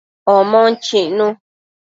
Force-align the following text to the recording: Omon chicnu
Omon 0.35 0.71
chicnu 0.85 1.27